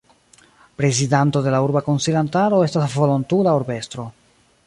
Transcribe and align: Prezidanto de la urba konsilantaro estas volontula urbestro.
Prezidanto 0.79 1.43
de 1.47 1.53
la 1.55 1.59
urba 1.65 1.83
konsilantaro 1.89 2.63
estas 2.69 2.97
volontula 3.03 3.57
urbestro. 3.61 4.09